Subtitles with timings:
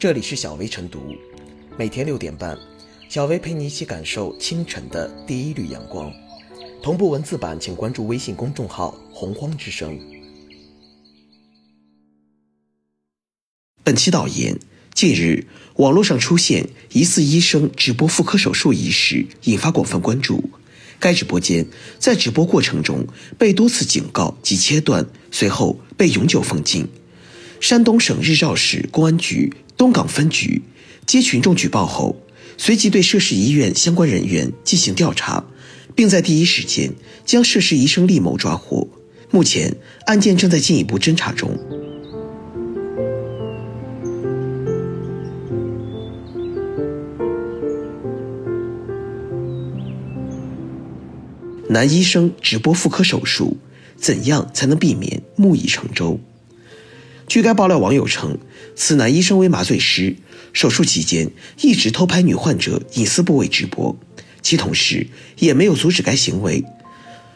[0.00, 1.14] 这里是小薇晨读，
[1.76, 2.58] 每天六点半，
[3.10, 6.10] 小薇陪你一起感受清晨的第一缕阳光。
[6.82, 10.00] 同步文字版，请关注微信公众号“洪荒之声”。
[13.84, 14.58] 本期导言：
[14.94, 15.46] 近日，
[15.76, 20.42] 网络上出现疑似医生直播妇科手术一事，引发广泛关注。
[20.98, 21.66] 该直播间
[21.98, 23.06] 在直播过程中
[23.36, 26.88] 被多次警告及切断，随后被永久封禁。
[27.60, 30.60] 山东省日照市公安局东港分局
[31.06, 32.14] 接群众举报后，
[32.58, 35.42] 随即对涉事医院相关人员进行调查，
[35.94, 36.92] 并在第一时间
[37.24, 38.86] 将涉事医生厉某抓获。
[39.30, 39.74] 目前
[40.04, 41.58] 案件正在进一步侦查中。
[51.70, 53.56] 男医生直播妇科手术，
[53.96, 56.20] 怎样才能避免木已成舟？
[57.30, 58.38] 据该爆料网友称，
[58.74, 60.16] 此男医生为麻醉师，
[60.52, 61.30] 手术期间
[61.60, 63.96] 一直偷拍女患者隐私部位直播，
[64.42, 65.06] 其同事
[65.38, 66.64] 也没有阻止该行为。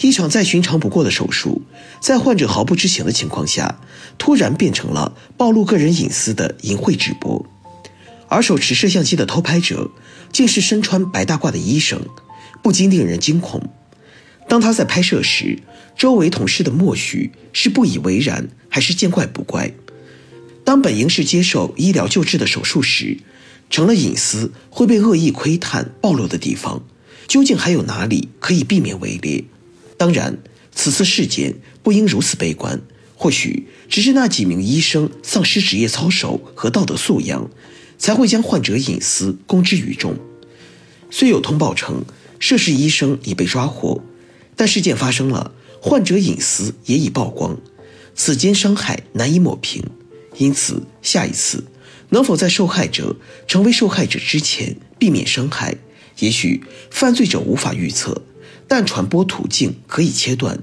[0.00, 1.62] 一场再寻常不过的手术，
[2.00, 3.78] 在患者毫不知情的情况下，
[4.18, 7.46] 突然变成了暴露个人隐私的淫秽直播，
[8.26, 9.92] 而手持摄像机的偷拍者，
[10.32, 12.04] 竟是身穿白大褂的医生，
[12.60, 13.62] 不禁令人惊恐。
[14.48, 15.60] 当他在拍摄时，
[15.96, 19.72] 周围同事的默许是不以为然，还是见怪不怪？
[20.66, 23.18] 当本应是接受医疗救治的手术时，
[23.70, 26.82] 成了隐私会被恶意窥探暴露的地方，
[27.28, 29.44] 究竟还有哪里可以避免围猎？
[29.96, 30.38] 当然，
[30.74, 32.82] 此次事件不应如此悲观，
[33.14, 37.48] 或许只是那几名医生丧失职业操守和道德素养，
[37.96, 40.16] 才会将患者隐私公之于众。
[41.12, 42.04] 虽有通报称
[42.40, 44.02] 涉事医生已被抓获。
[44.56, 47.56] 但事件发生了，患者隐私也已曝光，
[48.16, 49.84] 此间伤害难以抹平。
[50.38, 51.64] 因此，下一次
[52.10, 55.76] 能否在受害者成为受害者之前避免伤害，
[56.18, 58.22] 也许犯罪者无法预测，
[58.68, 60.58] 但传播途径可以切断。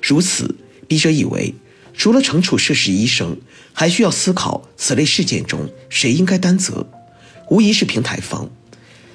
[0.00, 0.56] 如此，
[0.86, 1.54] 笔者以为，
[1.96, 3.38] 除了惩处涉事医生，
[3.72, 6.86] 还需要思考此类事件中谁应该担责，
[7.50, 8.50] 无疑是平台方。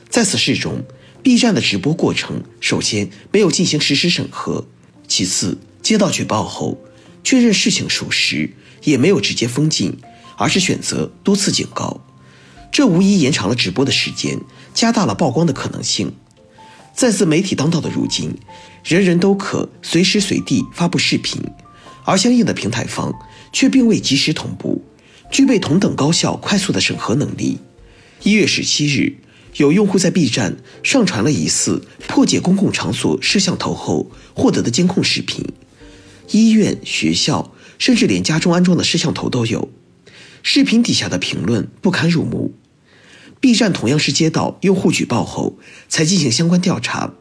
[0.10, 0.84] 在此事中。
[1.24, 4.66] B 站的直播过程，首先没有进行实时审核，
[5.10, 6.82] 其次接到举报后
[7.28, 8.52] 确认事情属实，
[8.86, 9.98] 也没有直接封禁，
[10.38, 12.00] 而是选择多次警告，
[12.72, 14.40] 这无疑延长了直播的时间，
[14.74, 16.14] 加大了曝光的可能性。
[16.96, 18.34] 在自媒体当道的如今，
[18.82, 21.42] 人人都可随时随地发布视频，
[22.06, 23.14] 而相应的平台方
[23.52, 24.82] 却并未及时同步，
[25.30, 27.58] 具备同等高效快速的审核能力。
[28.24, 29.18] 一月十七日。
[29.58, 35.44] 有用户在 B 站上传了疑似破解公共场所摄像头后获得的监控视频，
[36.32, 39.70] 医院、学校，甚至连家中安装的摄像头都有。
[40.44, 42.54] 视频底下的评论不堪入目。
[43.40, 45.58] B 站同样是接到用户举报后
[45.90, 47.14] 才进行相关调查，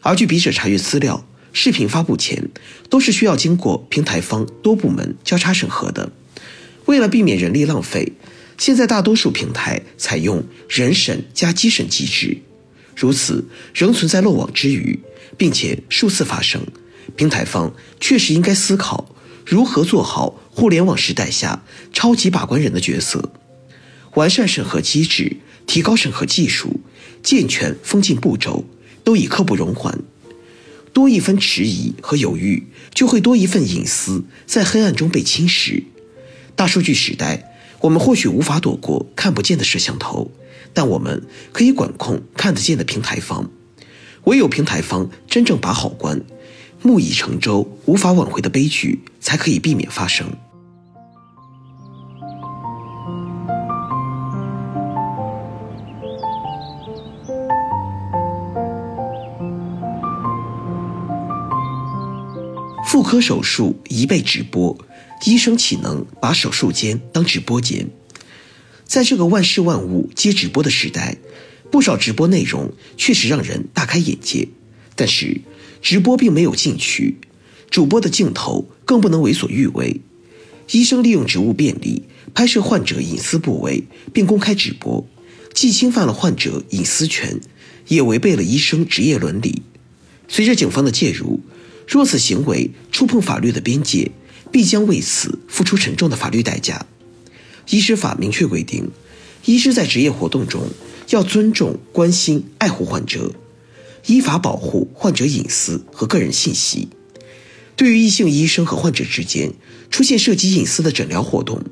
[0.00, 2.48] 而据笔者查阅资料，视频发布前
[2.88, 6.12] 都是需要经过平台方多部门交叉审核的。
[6.86, 8.12] 为了避免人力浪费。
[8.58, 12.42] 现在大多数平台采用人审加机审机制，
[12.94, 15.00] 如此仍存在漏网之鱼，
[15.38, 16.60] 并且数次发生。
[17.16, 21.62] 平台方确实应该思考如何做好互联网时代下
[21.92, 23.32] 超级把关人的角色，
[24.14, 26.80] 完善审核机制，提高审核技术，
[27.22, 28.64] 健全封禁步骤，
[29.04, 29.98] 都已刻不容缓。
[30.92, 35.84] 多一分迟疑和犹豫，就会多一份隐私在黑暗中被侵蚀。
[36.54, 37.46] 大数据时代。
[37.82, 40.30] 我们或许无法躲过看不见的摄像头，
[40.74, 43.50] 但我们可以管控看得见的平台方。
[44.24, 46.20] 唯有平台方真正把好关，
[46.82, 50.26] 木已成舟、无法挽回的悲剧才可以避免发生。
[62.86, 64.76] 妇科手术一被直播。
[65.26, 67.90] 医生岂能把手术间当直播间？
[68.84, 71.18] 在这个万事万物皆直播的时代，
[71.70, 74.48] 不少直播内容确实让人大开眼界。
[74.96, 75.42] 但是，
[75.82, 77.16] 直播并没有禁区，
[77.70, 80.00] 主播的镜头更不能为所欲为。
[80.72, 85.04] 医生利用职务便利拍摄患者隐私部位并公开直播，
[85.52, 87.40] 既侵犯了患者隐私权，
[87.88, 89.62] 也违背了医生职业伦理。
[90.28, 91.40] 随着警方的介入，
[91.88, 94.12] 若此行为触碰法律的边界，
[94.52, 96.86] 必将为此付出沉重的法律代价。
[97.68, 98.90] 医师法明确规定，
[99.44, 100.68] 医师在职业活动中
[101.08, 103.32] 要尊重、关心、爱护患者，
[104.06, 106.88] 依法保护患者隐私和个人信息。
[107.76, 109.52] 对于异性医生和患者之间
[109.90, 111.62] 出现涉及隐私的诊疗活动，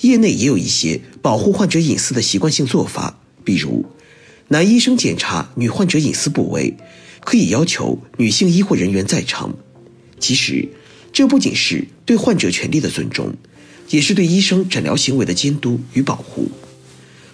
[0.00, 3.84] 业内也有一些保护患者隐私的习惯性做法，比如，
[4.48, 6.76] 男医生检查女患者隐私部位，
[7.20, 9.54] 可以要求女性医护人员在场。
[10.18, 10.68] 其实，
[11.12, 13.34] 这不仅是对患者权利的尊重，
[13.90, 16.50] 也是对医生诊疗行为的监督与保护。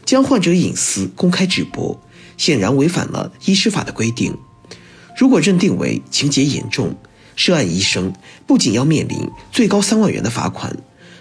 [0.04, 1.98] 将患者隐私公开直播，
[2.38, 4.35] 显然违反了医师法的规定。
[5.19, 6.96] 如果认定为情节严重，
[7.37, 8.14] 涉案医生
[8.46, 10.75] 不仅要面临最高三万元的罚款。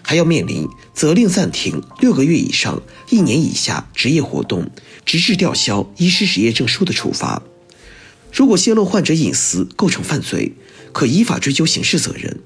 [0.03, 4.71] 还要面临责令暂停六个月以上一年以下职业活动，
[5.05, 7.43] 直至吊销医师执业证书的处罚。
[8.31, 10.53] 如果泄露患者隐私构成犯罪，
[10.93, 12.39] 可依法追究刑事责任。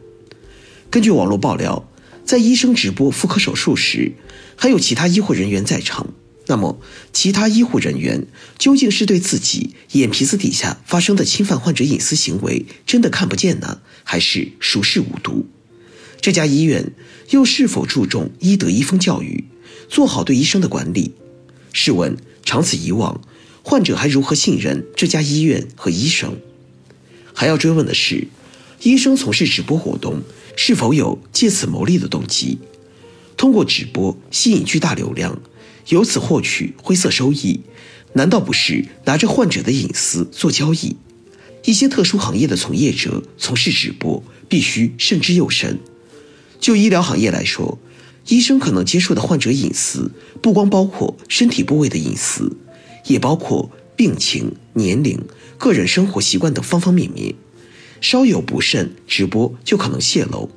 [0.89, 1.87] 根据网络爆料，
[2.25, 4.13] 在医生直播妇科手术时，
[4.55, 6.07] 还有其他医护人员在场。
[6.47, 6.79] 那么，
[7.13, 8.25] 其他医护人员
[8.57, 15.47] 究竟是对自己眼皮子底下发生的侵犯患者隐私行为真的看不见呢，还是熟视无睹？
[16.19, 16.91] 这家医院
[17.29, 19.45] 又是否注重医德医风教育，
[19.87, 21.13] 做好对医生的管理？
[21.73, 23.21] 试问，长此以往，
[23.63, 26.37] 患者还如何信任这家医院和医生？
[27.33, 28.27] 还要追问的是，
[28.81, 30.21] 医生从事直播活动
[30.57, 32.57] 是否有借此牟利的动机？
[33.37, 35.41] 通过直播吸引巨大流量，
[35.89, 37.61] 由此获取灰色收益，
[38.13, 40.95] 难道不是拿着患者的隐私做交易？
[41.63, 45.79] 一些特殊行业的从业者从事直播，必须慎之又慎。
[46.59, 47.77] 就医疗行业来说，
[48.27, 50.11] 医生可能接触的患者隐私，
[50.41, 52.55] 不光包括身体部位的隐私，
[53.05, 55.19] 也包括病情、年龄、
[55.57, 57.35] 个人生活习惯等方方面面。
[57.99, 60.49] 稍有不慎，直播就可能泄露。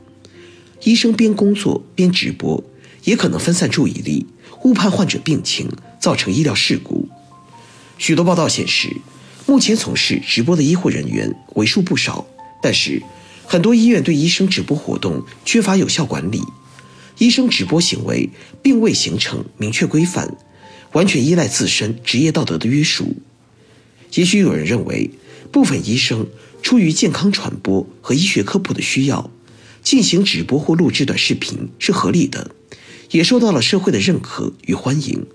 [0.84, 2.64] 医生边工作边直播，
[3.04, 4.26] 也可能分散注意力，
[4.62, 5.68] 误判患者病情，
[6.00, 7.08] 造成医疗事故。
[7.98, 8.96] 许多报道显示，
[9.46, 12.26] 目前从事直播的医护人员为数不少，
[12.62, 13.02] 但是。
[13.46, 16.40] 很多医院对医生直播活动缺乏有效管理，
[17.18, 18.30] 医生直播行为
[18.62, 20.34] 并未形成明确规范，
[20.92, 23.16] 完全依赖自身职业道德的约束。
[24.14, 25.10] 也许有人认为，
[25.52, 26.26] 部分医生
[26.62, 29.30] 出于健康传播和医学科普的需要，
[29.82, 32.50] 进行直播或录制短视频是合理的，
[33.10, 35.26] 也受到了社会的认可与欢迎。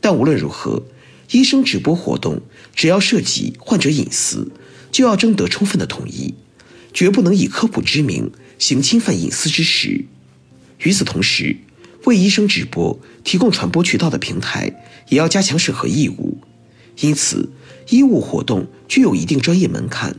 [0.00, 0.82] 但无论如何，
[1.30, 2.40] 医生直播活动
[2.74, 4.50] 只要涉及患者隐私，
[4.92, 6.34] 就要征得充分的同意。
[6.92, 10.06] 绝不能以科普之名行侵犯隐私之实。
[10.78, 11.56] 与此同时，
[12.04, 16.38] 为医生直播提供传播渠道的平台也要加强审核义务。
[17.00, 17.50] 因此，
[17.90, 20.16] 医务活动具有一定专业门槛。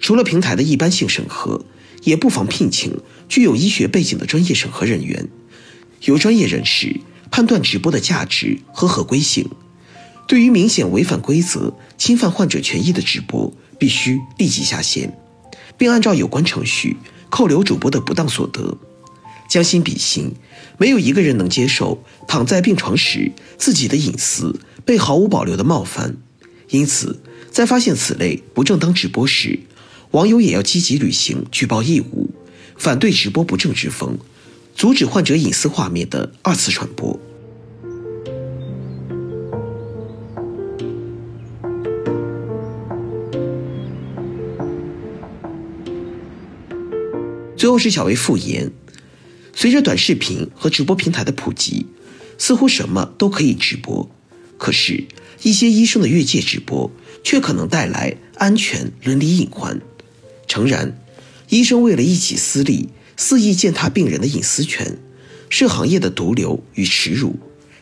[0.00, 1.64] 除了平台的一般性审核，
[2.02, 5.28] 也不妨聘请具有医学背景的专业审核人员，
[6.04, 7.00] 由专业人士
[7.30, 9.48] 判断直播的价值和合规性。
[10.26, 15.12] 对于明显违反规则、侵犯患者权益的直播，必须立即下线。
[15.76, 16.96] 并按照有关程序
[17.28, 18.78] 扣留主播的不当所得。
[19.48, 20.32] 将心比心，
[20.78, 26.16] 没有一个人能接受躺在病床时自己的隐私被毫无保留的冒犯。
[26.70, 27.20] 因此，
[27.50, 29.60] 在发现此类不正当直播时，
[30.12, 32.30] 网友也要积极履行举报义务，
[32.76, 34.16] 反对直播不正之风，
[34.74, 37.18] 阻止患者隐私画面的二次传播。
[47.56, 48.72] 最后是小薇复言，
[49.54, 51.86] 随着短视频和直播平台的普及，
[52.36, 54.10] 似乎什么都可以直播。
[54.58, 55.04] 可是，
[55.42, 56.90] 一些医生的越界直播
[57.22, 59.80] 却可能带来安全伦理隐患。
[60.48, 60.98] 诚然，
[61.50, 62.88] 医生为了一己私利，
[63.24, 64.98] 肆意践踏病人的隐私权，
[65.48, 67.38] 是行业的毒瘤与耻辱。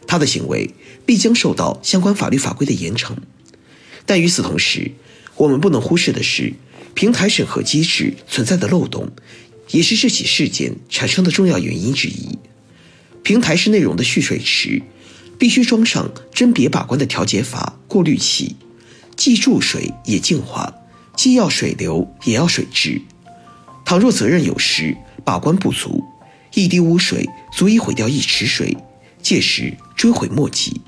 [0.06, 0.74] 他的行为
[1.06, 3.14] 必将受到相关法律法规的严惩。
[4.04, 4.92] 但与此同时，
[5.36, 6.52] 我们不能忽视的是，
[6.92, 9.10] 平台审核机制存在的漏洞。
[9.70, 12.38] 也是这起事件产生的重要原因之一。
[13.22, 14.82] 平台是内容的蓄水池，
[15.38, 18.56] 必须装上甄别把关的调节阀、过滤器，
[19.16, 20.74] 既注水也净化，
[21.16, 23.00] 既要水流也要水质。
[23.86, 26.04] 倘若责任有失、把关不足，
[26.54, 28.76] 一滴污水足以毁掉一池水，
[29.22, 30.80] 届时追悔莫及。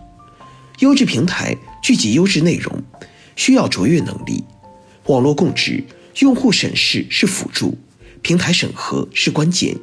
[0.80, 2.82] 优质平台聚集优质内容，
[3.36, 4.44] 需要卓越能力。
[5.06, 5.84] 网络共治，
[6.20, 7.78] 用户审视是辅助。
[8.22, 9.76] 平台审核是关键，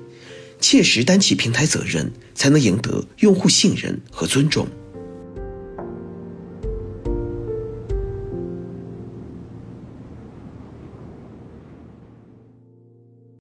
[0.62, 4.68] 切实担起平台责任，才能赢得用户信任和尊重。